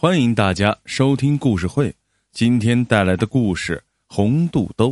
[0.00, 1.92] 欢迎大家收听故事会。
[2.30, 3.82] 今天带来的故事
[4.14, 4.90] 《红肚兜》。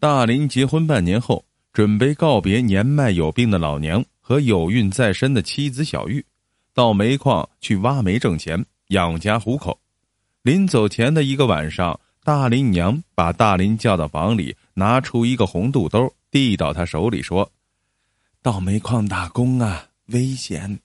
[0.00, 6.26] 大林结婚半年后，准备告别年迈有病的老娘和有孕在身的妻子小玉，
[6.74, 9.78] 到煤矿去挖煤挣钱养家糊口。
[10.42, 17.48] 临走前的一个晚上，大林娘把大林叫到房里，拿出一个红肚兜，递到他手里说
[18.42, 20.80] ：“到煤矿打工啊，危险，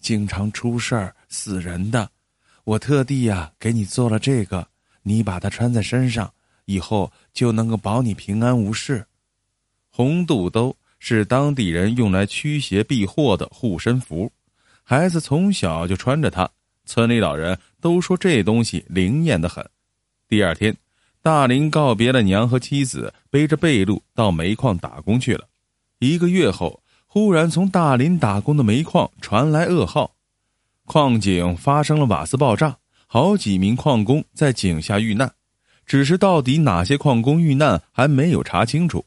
[0.00, 2.10] 经常出事儿死人的。”
[2.64, 4.68] 我特地呀给你做了这个，
[5.02, 6.32] 你把它穿在身上，
[6.66, 9.04] 以后就能够保你平安无事。
[9.90, 14.30] 红肚兜是当地人用来驱邪避祸的护身符，
[14.84, 16.48] 孩子从小就穿着它。
[16.84, 19.68] 村里老人都说这东西灵验的很。
[20.28, 20.76] 第二天，
[21.20, 25.48] 大林告别了娘和妻子，背着被褥到煤矿打工去了。
[25.98, 30.14] 一个月后，忽然从大林打工的煤矿传来噩耗。
[30.92, 35.32] 矿井发生了瓦斯爆炸，好几名矿工在井下遇难，
[35.86, 39.02] 只是到底哪些矿工遇难还没有查清楚。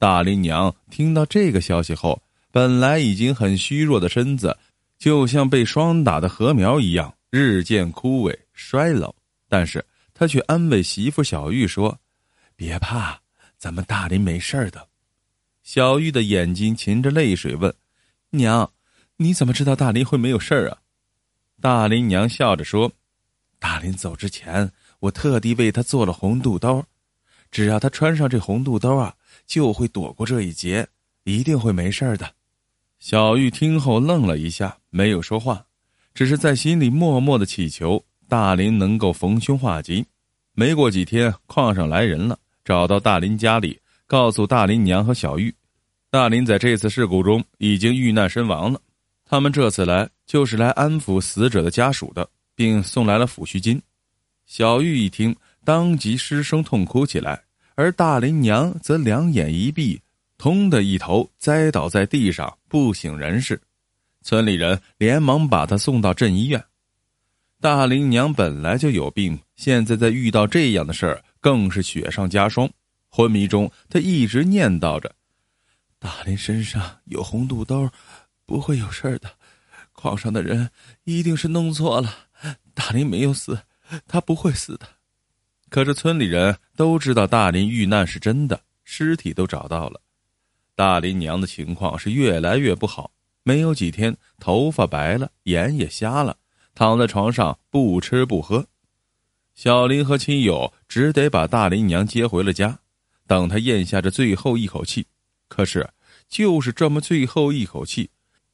[0.00, 4.58] 大林娘听到这个消息后，本来已经很虚弱的身子，
[4.98, 9.14] 就像被霜打的禾苗一样，日渐枯萎衰老。
[9.48, 11.96] 但是她却安慰媳妇小玉说
[12.56, 13.16] ：“别怕，
[13.56, 14.88] 咱们大林没事的。”
[15.62, 17.72] 小玉的眼睛噙着泪水问
[18.30, 18.68] ：“娘，
[19.18, 20.78] 你怎么知道大林会没有事儿啊？”
[21.60, 22.92] 大林娘笑着说
[23.58, 24.70] ：“大林走之前，
[25.00, 26.84] 我特地为他做了红肚兜，
[27.50, 29.14] 只要他穿上这红肚兜啊，
[29.44, 30.86] 就会躲过这一劫，
[31.24, 32.30] 一定会没事的。”
[33.00, 35.64] 小玉听后愣了一下，没有说话，
[36.14, 40.04] 只是在心里默默的祈求大林能够逢凶化吉。
[40.52, 45.54] 没过几天，矿上来人了，找到大林家里，告诉大林娘和小玉，
[46.10, 48.80] 大林在这次事故中已经遇难身亡了。
[49.24, 53.80] 他们这次来就是来安抚死者的家属的，并送来了抚恤金。
[54.44, 55.34] 小玉一听，
[55.64, 57.42] 当即失声痛哭起来，
[57.74, 59.98] 而大林娘则两眼一闭，
[60.36, 63.58] 通的一头栽倒在地上，不省人事。
[64.22, 66.62] 村里人连忙把她送到镇医院。
[67.58, 72.70] 大林娘本来就有病，现在再遇到这样的事儿，更是雪上加霜。
[73.08, 75.10] 昏迷中，她一直念叨着
[75.98, 77.88] ：“大林身上有红肚兜。”
[78.48, 79.30] 不会有事的，
[79.98, 80.70] 矿上的人
[81.02, 82.14] 一定是弄错了。
[82.72, 83.58] 大林没有死，
[84.06, 84.86] 他不会死的。
[85.68, 90.00] 可是村里人都知道大林遇难是真的，尸体都找到了。
[90.76, 93.10] 大林娘的情况是越来越不好，
[93.42, 96.36] 没有几天，头发白了，眼也瞎了，
[96.76, 98.64] 躺在床上不吃不喝。
[99.56, 102.78] 小林和亲友只得把大林娘接回了家，
[103.26, 105.04] 等他咽下这最后一口气。
[105.48, 105.90] 可是，
[106.28, 108.08] 就是这么最后一口气。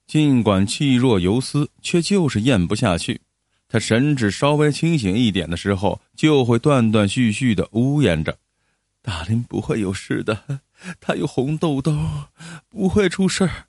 [0.06, 3.20] 尽管气若游丝，却就是咽不下去。
[3.68, 8.36] 他神志稍微清醒一点的时候，就会断断续续的呜咽着
[9.02, 10.60] ：“大林不会有事的，
[11.00, 11.96] 他有红豆豆，
[12.68, 13.66] 不会出事儿。”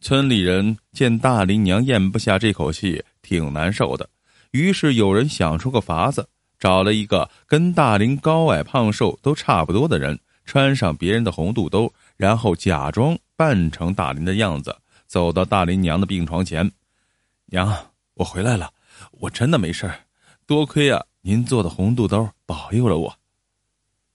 [0.00, 4.10] 村里人见大林娘咽不下这口气，挺难受的，
[4.50, 6.28] 于是有人想出个法子，
[6.58, 14.76] 找了一个跟大林高矮胖瘦都差不多的人，穿上别人的红肚兜，然后假装扮成大林的样子。
[15.12, 16.72] 走到大林娘的病床前，
[17.44, 17.70] 娘，
[18.14, 18.72] 我回来了，
[19.10, 19.92] 我真的没事，
[20.46, 23.14] 多亏啊您做的红肚兜保佑了我。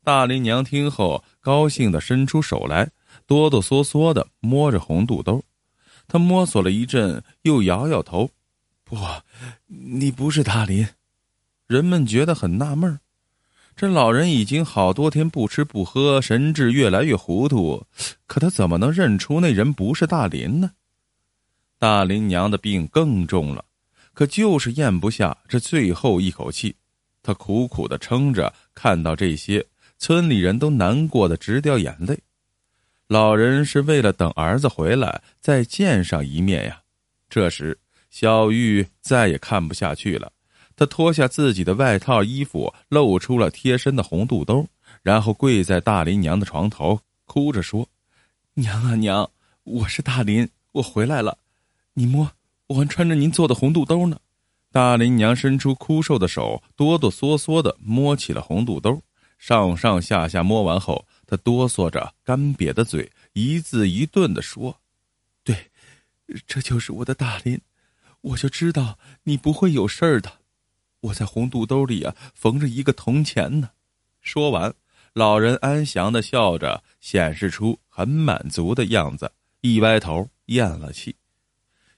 [0.04, 2.90] 大林娘听后高兴的伸出手来，
[3.28, 5.40] 哆哆嗦嗦的摸着红肚兜，
[6.08, 8.32] 她摸索了一阵，又摇摇头，
[8.84, 8.98] 不，
[9.68, 10.88] 你不是大林。
[11.68, 13.00] 人们觉得很纳闷
[13.76, 17.86] 这老人已经好多天不吃不喝，神志越来越糊涂，
[18.26, 20.72] 可他怎么能认出那人不是大林呢？
[21.80, 23.64] 大林娘的病更重了，
[24.14, 26.76] 可就是咽不下这最后一口气，
[27.22, 28.52] 她苦苦的撑着。
[28.74, 29.64] 看到这些，
[30.00, 32.18] 村里人都难过的直掉眼泪。
[33.08, 36.82] 老人是为了等儿子回来再见上一面呀。
[37.30, 37.78] 这时，
[38.10, 40.32] 小玉再也看不下去了，
[40.76, 44.68] 她脱下自己的外套衣服，露出了贴身的红肚兜，
[45.04, 47.88] 然后跪在大林娘的床头，哭着说
[48.56, 49.30] ：“娘啊娘，
[49.64, 51.38] 我是大林，我回来了。”
[52.00, 52.32] 你摸，
[52.68, 54.20] 我还穿着您做的红肚兜呢。
[54.72, 59.02] 大林娘伸出枯瘦的手，哆哆嗦嗦的摸起了红肚兜，
[59.40, 64.80] 上上下下摸完后，她哆嗦着干瘪的嘴，一字一顿的说
[65.44, 65.72] ：“对，
[66.46, 67.60] 这就是我的大林，
[68.22, 70.32] 我就知道你不会有事儿的。
[71.00, 73.72] 我在红肚兜里啊缝着一个铜钱呢。”
[74.22, 74.72] 说完，
[75.14, 81.16] 老人安详的笑着，显示出很满足的样子，一歪头咽了气。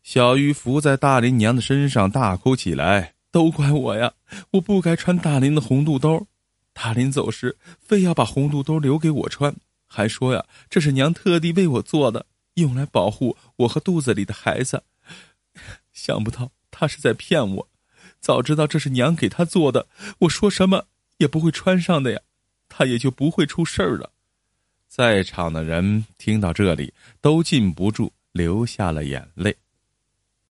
[0.01, 4.13] 小玉伏在大林娘的身上大哭起来，都怪我呀！
[4.51, 6.25] 我不该穿大林的红肚兜。
[6.73, 9.55] 大林走时非要把红肚兜留给我穿，
[9.85, 12.25] 还说呀，这是娘特地为我做的，
[12.55, 14.83] 用来保护我和肚子里的孩子。
[15.91, 17.69] 想不到他是在骗我。
[18.21, 19.87] 早知道这是娘给他做的，
[20.19, 20.85] 我说什么
[21.17, 22.21] 也不会穿上的呀，
[22.67, 24.11] 他也就不会出事儿了。
[24.87, 29.55] 在场的人听到这里，都禁不住流下了眼泪。